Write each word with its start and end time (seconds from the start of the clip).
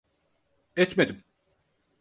Etmedim. 0.75 1.23